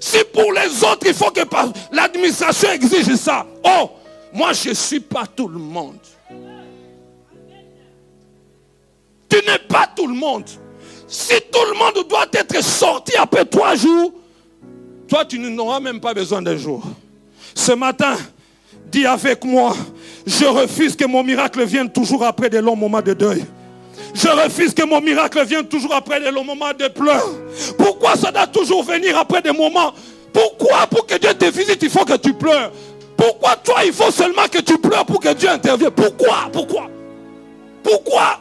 [0.00, 1.40] Si pour les autres, il faut que
[1.92, 3.44] l'administration exige ça.
[3.64, 3.90] Oh,
[4.32, 5.98] moi, je ne suis pas tout le monde.
[9.28, 10.44] Tu n'es pas tout le monde.
[11.06, 14.12] Si tout le monde doit être sorti après trois jours,
[15.08, 16.84] toi, tu n'auras même pas besoin d'un jour.
[17.54, 18.16] Ce matin,
[18.86, 19.76] dis avec moi,
[20.26, 23.44] je refuse que mon miracle vienne toujours après des longs moments de deuil.
[24.14, 27.28] Je refuse que mon miracle vienne toujours après des longs moments de pleurs.
[27.76, 29.92] Pourquoi ça doit toujours venir après des moments?
[30.32, 30.86] Pourquoi?
[30.86, 32.70] Pour que Dieu te visite, il faut que tu pleures
[33.20, 35.90] Pourquoi toi, il faut seulement que tu pleures pour que Dieu intervienne?
[35.90, 36.48] Pourquoi?
[36.50, 36.88] Pourquoi?
[37.82, 38.40] Pourquoi?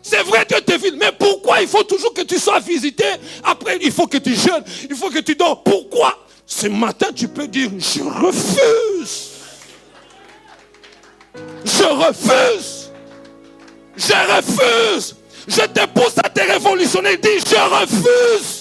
[0.00, 3.04] C'est vrai que tu es mais pourquoi il faut toujours que tu sois visité?
[3.44, 5.62] Après, il faut que tu jeûnes, il faut que tu dors.
[5.62, 6.18] Pourquoi?
[6.46, 9.32] Ce matin, tu peux dire, je refuse.
[11.66, 12.90] Je refuse.
[13.98, 15.16] Je refuse.
[15.46, 17.18] Je te pousse à te révolutionner.
[17.18, 18.57] Dis, je refuse.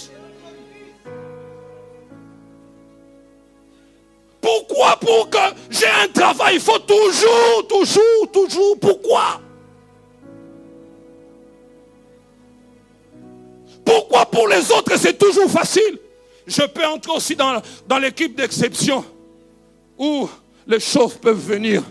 [4.58, 5.38] Pourquoi Pour que
[5.70, 8.80] j'ai un travail, il faut toujours, toujours, toujours.
[8.80, 9.42] Pourquoi?
[13.86, 15.98] Pourquoi pour les autres c'est toujours facile?
[16.46, 17.62] Je peux entrer aussi dans,
[18.00, 19.04] l'équipe d'exception
[19.98, 20.30] où
[20.66, 21.84] les choses peuvent venir.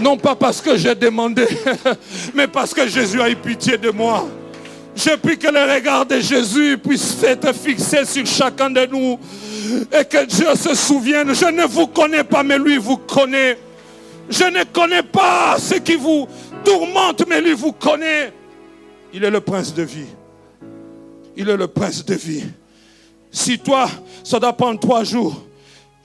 [0.00, 1.46] Non pas parce que j'ai demandé,
[2.34, 4.26] mais parce que Jésus a eu pitié de moi.
[4.94, 9.18] Je prie que le regard de Jésus puisse être fixé sur chacun de nous
[9.92, 11.34] et que Dieu se souvienne.
[11.34, 13.58] Je ne vous connais pas, mais lui vous connaît.
[14.28, 16.26] Je ne connais pas ce qui vous
[16.64, 18.32] tourmente, mais lui vous connaît.
[19.12, 20.06] Il est le prince de vie.
[21.36, 22.44] Il est le prince de vie.
[23.30, 23.88] Si toi,
[24.24, 25.44] ça doit prendre trois jours,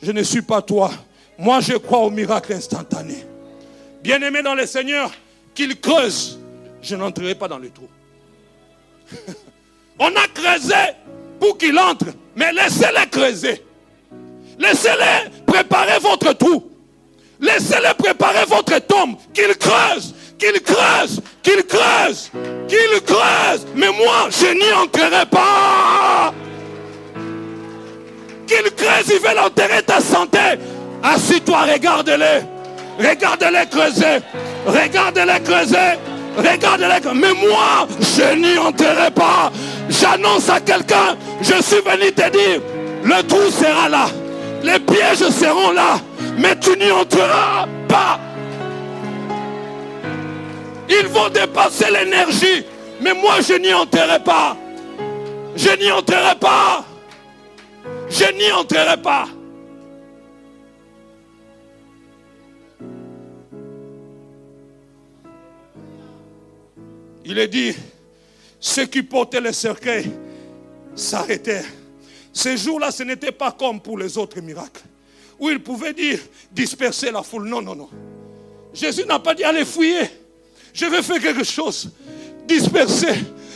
[0.01, 0.91] je ne suis pas toi.
[1.37, 3.25] Moi, je crois au miracle instantané.
[4.03, 5.11] Bien-aimé dans le Seigneur,
[5.53, 6.39] qu'il creuse,
[6.81, 7.87] je n'entrerai pas dans le trou.
[9.99, 10.75] On a creusé
[11.39, 12.07] pour qu'il entre,
[12.41, 13.63] mais laissez-les creuser.
[14.57, 16.63] Laissez-les préparer votre trou.
[17.39, 19.15] Laissez-les préparer votre tombe.
[19.31, 22.31] Qu'il creuse, qu'il creuse, qu'il creuse,
[22.67, 23.67] qu'il creuse.
[23.75, 26.33] Mais moi, je n'y entrerai pas.
[28.47, 30.57] Qu'il creuse, il veut enterrer ta santé.
[31.03, 32.41] Assis-toi, regarde-les.
[32.97, 34.17] Regarde-les creuser.
[34.65, 35.99] Regarde-les creuser.
[36.37, 37.13] Regarde-les.
[37.13, 39.51] Mais moi, je n'y entrerai pas.
[39.89, 42.61] J'annonce à quelqu'un, je suis venu te dire,
[43.03, 44.07] le trou sera là.
[44.63, 45.99] Les pièges seront là
[46.37, 48.19] mais tu n'y entreras pas.
[50.89, 52.65] Ils vont dépasser l'énergie,
[53.01, 54.57] mais moi je n'y entrerai pas.
[55.55, 56.83] Je n'y entrerai pas.
[58.09, 59.25] Je n'y entrerai pas.
[67.23, 67.75] Il est dit,
[68.61, 70.09] ceux qui portaient le cercueil
[70.95, 71.65] s'arrêtaient.
[72.31, 74.83] Ces jours-là, ce n'était pas comme pour les autres miracles
[75.41, 76.19] où il pouvait dire
[76.51, 77.47] disperser la foule.
[77.47, 77.89] Non, non, non.
[78.73, 80.07] Jésus n'a pas dit allez fouiller.
[80.71, 81.91] Je vais faire quelque chose.
[82.47, 83.15] Disperser.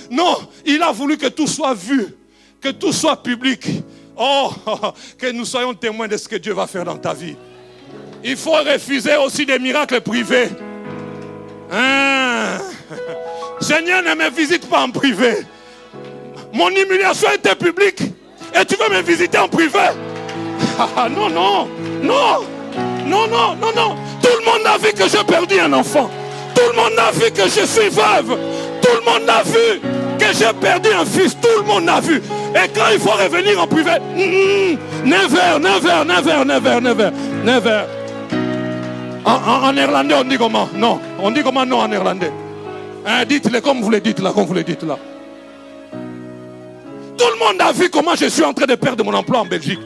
[0.10, 2.08] Non, il a voulu que tout soit vu,
[2.60, 3.68] que tout soit public.
[4.18, 4.52] Oh,
[5.18, 7.36] que nous soyons témoins de ce que Dieu va faire dans ta vie.
[8.24, 10.50] Il faut refuser aussi des miracles privés.
[11.72, 12.58] Hein?
[13.66, 15.38] Seigneur, ne me visite pas en privé.
[16.54, 18.00] Mon humiliation était publique.
[18.54, 19.80] Et tu veux me visiter en privé?
[20.78, 21.68] Ah, non, non,
[22.04, 22.46] non.
[23.08, 23.96] Non, non, non, non.
[24.22, 26.12] Tout le monde a vu que j'ai perdu un enfant.
[26.54, 28.38] Tout le monde a vu que je suis veuve.
[28.84, 29.82] Tout le monde a vu
[30.20, 31.36] que j'ai perdu un fils.
[31.42, 32.22] Tout le monde a vu.
[32.54, 33.94] Et quand il faut revenir en privé,
[35.04, 37.12] never, never, never, never, never,
[37.44, 37.82] never.
[39.26, 40.70] En, néerlandais, on dit comment?
[40.76, 41.00] Non.
[41.20, 42.32] On dit comment non en néerlandais?
[43.06, 44.98] Hein, Dites-le comme vous le dites là, comme vous le dites là.
[47.18, 49.46] Tout le monde a vu comment je suis en train de perdre mon emploi en
[49.46, 49.80] Belgique.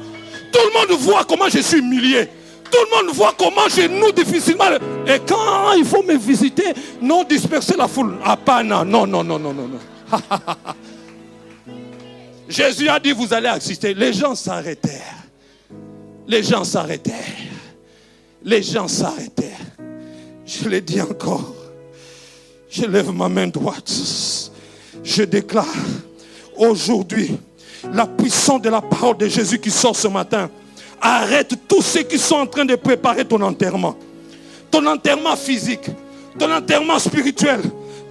[0.52, 2.28] Tout le monde voit comment je suis humilié.
[2.72, 4.66] Tout le monde voit comment je noue difficilement.
[5.08, 8.18] Et quand il faut me visiter, non disperser la foule.
[8.24, 9.70] Ah, pas non, non, non, non, non, non.
[12.50, 13.94] Jésus a dit, vous allez assister.
[13.94, 15.18] Les gens s'arrêtèrent.
[16.28, 17.16] Les gens s'arrêtèrent.
[18.44, 19.58] Les gens s'arrêtèrent.
[20.46, 21.59] Je l'ai dit encore.
[22.70, 23.92] Je lève ma main droite.
[25.04, 25.66] Je déclare
[26.56, 27.36] aujourd'hui
[27.92, 30.50] la puissance de la parole de Jésus qui sort ce matin.
[31.02, 33.96] Arrête tous ceux qui sont en train de préparer ton enterrement.
[34.70, 35.90] Ton enterrement physique,
[36.38, 37.62] ton enterrement spirituel,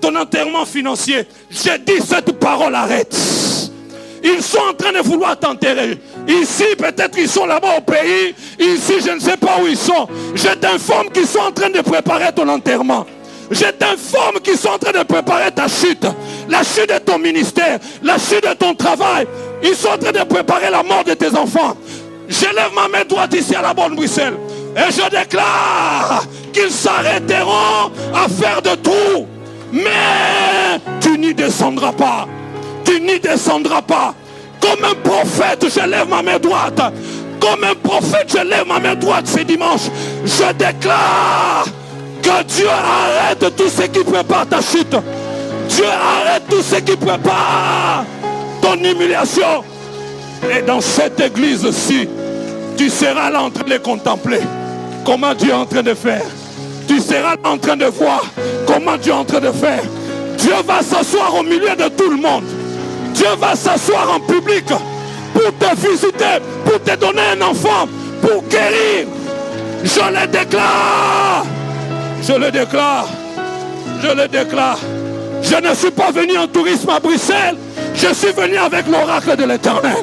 [0.01, 1.25] ton enterrement financier.
[1.51, 3.17] J'ai dit cette parole arrête.
[4.25, 5.99] Ils sont en train de vouloir t'enterrer.
[6.27, 8.35] Ici, peut-être ils sont là-bas au pays.
[8.59, 10.09] Ici, je ne sais pas où ils sont.
[10.35, 13.07] Je t'informe qu'ils sont en train de préparer ton enterrement.
[13.51, 16.07] Je t'informe qu'ils sont en train de préparer ta chute.
[16.49, 17.79] La chute de ton ministère.
[18.03, 19.27] La chute de ton travail.
[19.63, 21.77] Ils sont en train de préparer la mort de tes enfants.
[22.29, 24.37] Je lève ma main droite ici à la bonne Bruxelles.
[24.77, 29.27] Et je déclare qu'ils s'arrêteront à faire de tout.
[29.73, 32.29] Mais tu n'y descendras pas.
[32.85, 34.15] Tu n'y descendras pas.
[34.61, 36.81] Comme un prophète, je lève ma main droite.
[37.41, 39.89] Comme un prophète, je lève ma main droite ce dimanche.
[40.25, 41.67] Je déclare
[42.29, 44.97] que Dieu arrête tout ce qui prépare ta chute.
[45.69, 48.05] Dieu arrête tout ce qui prépare
[48.61, 49.65] ton humiliation.
[50.55, 52.09] Et dans cette église-ci,
[52.77, 54.41] tu seras là en train de contempler
[55.05, 56.25] comment Dieu est en train de faire?
[56.87, 58.23] Tu seras là en train de voir
[58.67, 59.83] comment Dieu est en train de faire.
[60.37, 62.45] Dieu va s'asseoir au milieu de tout le monde.
[63.15, 64.67] Dieu va s'asseoir en public
[65.33, 67.89] pour te visiter, pour te donner un enfant,
[68.21, 69.07] pour guérir.
[69.83, 71.45] Je le déclare.
[72.23, 73.07] Je le déclare.
[74.03, 74.79] Je le déclare.
[75.43, 77.57] Je ne suis pas venu en tourisme à Bruxelles.
[77.95, 79.97] Je suis venu avec l'oracle de l'éternel.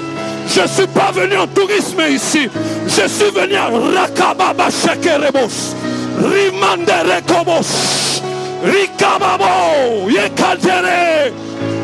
[0.47, 2.49] Je ne suis pas venu en tourisme ici.
[2.87, 5.75] Je suis venu à Rakababa Shekerebos.
[6.21, 8.21] Rimandere Kobos.
[8.63, 10.09] Rikababo.
[10.09, 11.33] Yekadere.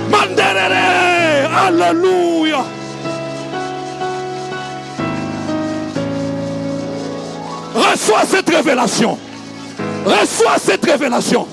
[0.09, 1.47] Manderere.
[1.67, 2.63] Alléluia.
[7.75, 9.17] Reçois cette révélation.
[10.05, 11.47] Reçois cette révélation.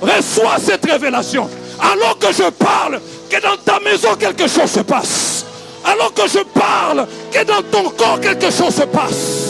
[0.00, 1.48] Reçois cette révélation.
[1.78, 5.44] Alors que je parle, que dans ta maison quelque chose se passe.
[5.84, 9.46] Alors que je parle, que dans ton corps quelque chose se passe.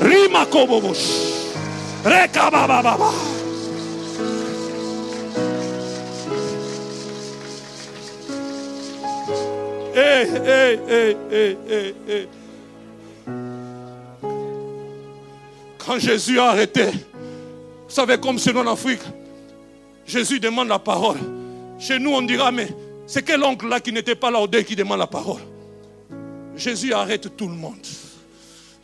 [0.00, 0.46] Rima
[2.04, 3.10] Rekabababa.
[9.94, 12.37] Hey, hey, hey, hey, hey, hey.
[15.78, 19.00] Quand Jésus a arrêté, vous savez, comme c'est en Afrique,
[20.06, 21.18] Jésus demande la parole.
[21.78, 22.68] Chez nous, on dira, mais
[23.06, 25.40] c'est quel oncle là qui n'était pas là au deuil qui demande la parole?
[26.56, 27.86] Jésus arrête tout le monde.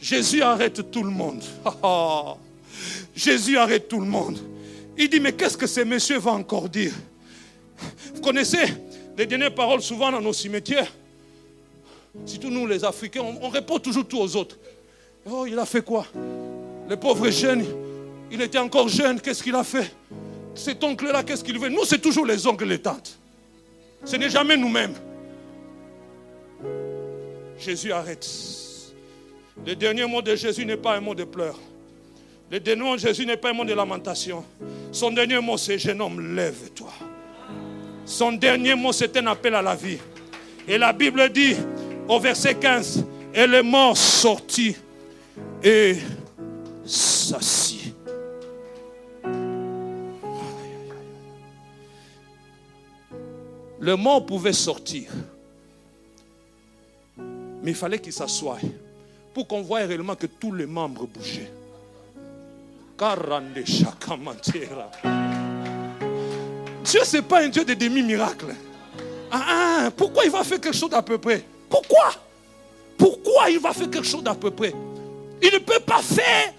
[0.00, 1.42] Jésus arrête tout le monde.
[3.16, 4.38] Jésus arrête tout le monde.
[4.96, 6.92] Il dit, mais qu'est-ce que ces messieurs vont encore dire?
[8.14, 8.74] Vous connaissez
[9.16, 10.92] les dernières paroles souvent dans nos cimetières?
[12.26, 14.56] Surtout nous les Africains, on, répond toujours tout aux autres.
[15.26, 16.06] Oh, il a fait quoi?
[16.88, 17.64] Le pauvre jeune,
[18.30, 19.94] il était encore jeune, qu'est-ce qu'il a fait?
[20.54, 21.68] Cet oncle-là, qu'est-ce qu'il veut?
[21.68, 23.18] Nous, c'est toujours les oncles et les tantes.
[24.04, 24.94] Ce n'est jamais nous-mêmes.
[27.58, 28.28] Jésus arrête.
[29.66, 31.58] Le dernier mot de Jésus n'est pas un mot de pleurs.
[32.50, 34.44] Le dernier mot de Jésus n'est pas un mot de lamentation.
[34.92, 36.92] Son dernier mot, c'est jeune homme, lève-toi.
[38.04, 39.98] Son dernier mot, c'est un appel à la vie.
[40.68, 41.56] Et la Bible dit
[42.06, 44.76] au verset 15, et le mort sortit
[45.62, 45.96] et
[46.84, 47.94] s'assit.
[53.80, 55.10] Le mort pouvait sortir.
[57.62, 58.58] Mais il fallait qu'il s'assoie
[59.32, 61.50] pour qu'on voie réellement que tous les membres bougeaient.
[66.84, 68.54] Dieu, ce n'est pas un Dieu de demi-miracle.
[69.30, 71.44] Ah, ah, pourquoi il va faire quelque chose d'à peu près?
[71.68, 72.12] Pourquoi?
[72.96, 74.72] Pourquoi il va faire quelque chose d'à peu près?
[75.42, 76.52] Il ne peut pas faire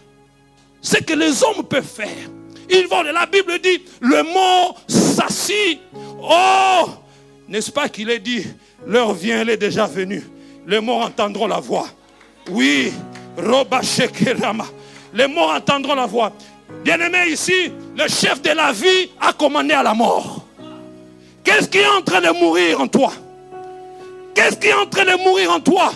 [0.86, 2.30] ce que les hommes peuvent faire.
[2.70, 5.80] Ils vont, la Bible dit, le mot s'assit.
[6.22, 6.90] Oh,
[7.48, 8.46] n'est-ce pas qu'il est dit,
[8.86, 10.24] l'heure vient, elle est déjà venue.
[10.68, 11.88] Les morts entendront la voix.
[12.52, 12.94] Oui,
[13.36, 13.82] Roba
[15.14, 16.32] les morts entendront la voix.
[16.84, 20.46] Bien-aimé ici, le chef de la vie a commandé à la mort.
[21.44, 23.12] Qu'est-ce qui est en train de mourir en toi?
[24.36, 25.94] Qu'est-ce qui est en train de mourir en toi?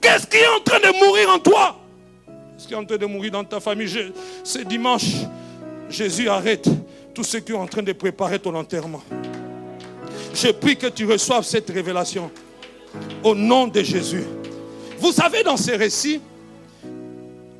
[0.00, 1.77] Qu'est-ce qui est en train de mourir en toi?
[2.66, 5.06] Qui est en train de mourir dans ta famille C'est dimanche.
[5.88, 6.68] Jésus arrête
[7.14, 9.02] tous ceux qui sont en train de préparer ton enterrement.
[10.34, 12.30] Je prie que tu reçoives cette révélation
[13.22, 14.24] au nom de Jésus.
[14.98, 16.20] Vous savez, dans ces récits,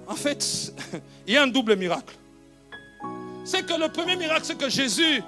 [0.07, 0.73] en fait,
[1.27, 2.15] il y a un double miracle.
[3.45, 5.23] C'est que le premier miracle, c'est que Jésus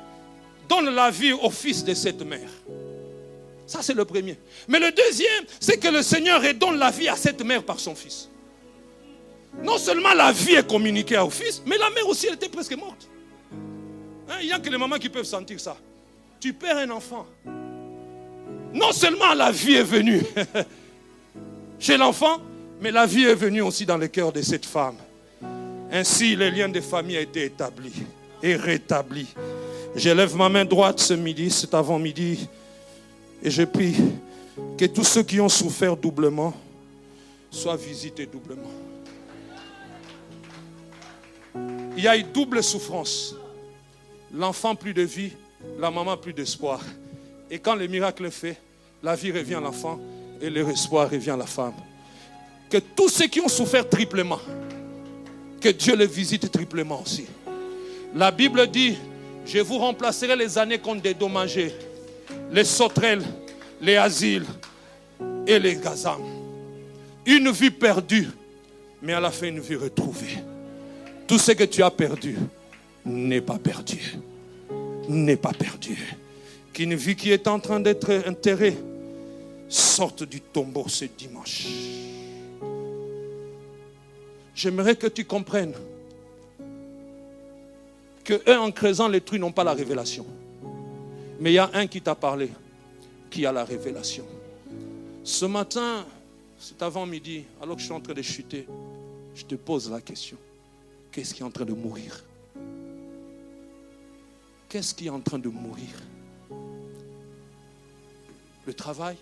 [0.69, 2.49] donne la vie au fils de cette mère.
[3.67, 4.39] Ça, c'est le premier.
[4.69, 7.95] Mais le deuxième, c'est que le Seigneur redonne la vie à cette mère par son
[7.95, 8.30] fils.
[9.63, 12.77] Non seulement la vie est communiquée au fils, mais la mère aussi, elle était presque
[12.77, 13.09] morte.
[14.29, 15.77] Hein, il n'y a que les mamans qui peuvent sentir ça.
[16.39, 17.27] Tu perds un enfant.
[18.73, 20.23] Non seulement la vie est venue
[21.79, 22.39] chez l'enfant,
[22.81, 24.97] mais la vie est venue aussi dans le cœur de cette femme.
[25.93, 27.93] Ainsi, le lien de famille a été établi
[28.43, 29.27] et rétabli.
[29.97, 32.49] J'élève ma main droite ce midi, cet avant-midi,
[33.43, 33.97] et je prie
[34.79, 36.55] que tous ceux qui ont souffert doublement
[37.51, 38.71] soient visités doublement.
[41.97, 43.35] Il y a une double souffrance.
[44.33, 45.33] L'enfant plus de vie,
[45.79, 46.81] la maman plus d'espoir.
[47.51, 48.57] Et quand le miracle fait,
[49.03, 49.99] la vie revient à l'enfant
[50.41, 51.75] et l'espoir revient à la femme.
[52.71, 54.41] Que tous ceux qui ont souffert triplement,
[55.61, 57.27] que Dieu les visite triplement aussi.
[58.15, 58.97] La Bible dit,
[59.45, 61.75] je vous remplacerai les années qu'on dédommagé,
[62.53, 63.25] les sauterelles,
[63.81, 64.47] les asiles
[65.47, 66.23] et les gazams.
[67.27, 68.29] Une vie perdue,
[69.03, 70.39] mais à la fin une vie retrouvée.
[71.31, 72.37] Tout ce que tu as perdu
[73.05, 74.17] n'est pas perdu.
[75.09, 75.97] N'est pas perdu.
[76.73, 78.77] Qu'une vie qui est en train d'être enterrée
[79.69, 81.69] sorte du tombeau ce dimanche.
[84.57, 85.75] J'aimerais que tu comprennes
[88.25, 90.27] que eux, en creusant les trucs, n'ont pas la révélation.
[91.39, 92.51] Mais il y a un qui t'a parlé,
[93.31, 94.27] qui a la révélation.
[95.23, 96.05] Ce matin,
[96.59, 98.67] c'est avant midi, alors que je suis en train de chuter,
[99.37, 100.37] je te pose la question.
[101.21, 102.25] Qu'est-ce qui est en train de mourir?
[104.71, 105.91] Qu'est-ce qui est en train de mourir?
[108.65, 109.19] Le travail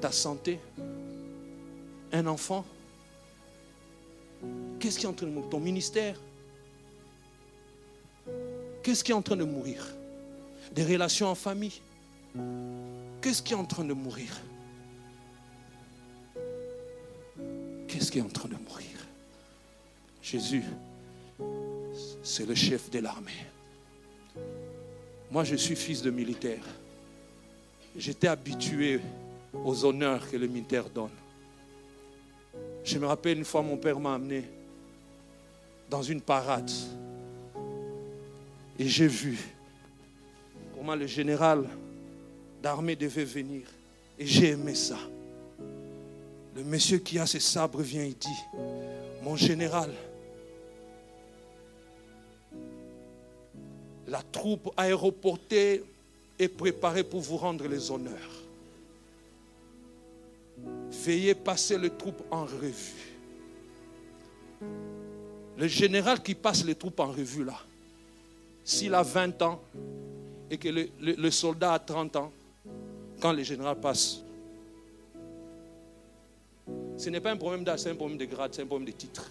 [0.00, 0.58] Ta santé
[2.12, 2.64] Un enfant.
[4.80, 6.20] Qu'est-ce qui est en train de mourir Ton ministère?
[8.82, 9.86] Qu'est-ce qui est en train de mourir?
[10.72, 11.80] Des relations en famille.
[13.22, 14.36] Qu'est-ce qui est en train de mourir?
[17.86, 18.99] Qu'est-ce qui est en train de mourir?
[20.22, 20.64] Jésus,
[22.22, 23.46] c'est le chef de l'armée.
[25.30, 26.62] Moi, je suis fils de militaire.
[27.96, 29.00] J'étais habitué
[29.64, 31.10] aux honneurs que le militaire donne.
[32.84, 34.44] Je me rappelle une fois, mon père m'a amené
[35.88, 36.70] dans une parade.
[38.78, 39.38] Et j'ai vu
[40.76, 41.68] comment le général
[42.62, 43.66] d'armée devait venir.
[44.18, 44.98] Et j'ai aimé ça.
[46.56, 48.28] Le monsieur qui a ses sabres vient et dit,
[49.22, 49.90] mon général,
[54.10, 55.84] la troupe aéroportée
[56.38, 58.42] est préparée pour vous rendre les honneurs.
[60.90, 63.16] Veuillez passer les troupes en revue.
[65.56, 67.58] Le général qui passe les troupes en revue là,
[68.64, 69.60] s'il a 20 ans
[70.50, 72.32] et que le, soldat a 30 ans,
[73.20, 74.22] quand le général passe,
[76.96, 78.92] ce n'est pas un problème d'âge, c'est un problème de grade, c'est un problème de
[78.92, 79.30] titre.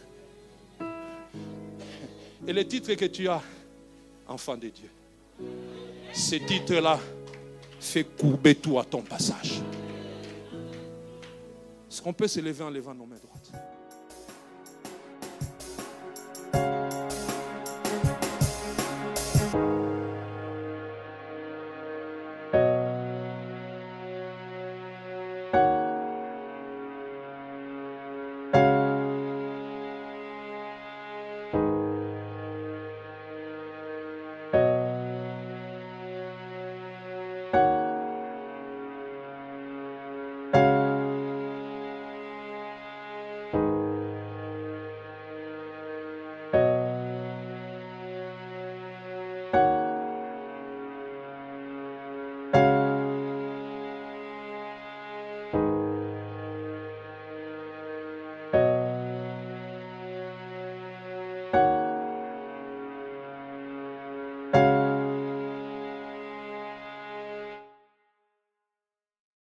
[2.47, 3.41] Et le titre que tu as,
[4.29, 4.89] enfant de Dieu.
[6.13, 6.99] Ce titre-là
[7.79, 9.61] fait courber tout à ton passage.
[11.89, 13.38] Est-ce qu'on peut se lever en levant nos mains droites?